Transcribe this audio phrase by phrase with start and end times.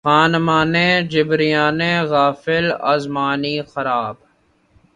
[0.05, 0.75] خانمانِ
[1.09, 2.03] جبریانِ
[2.05, 4.17] غافل از معنی خراب!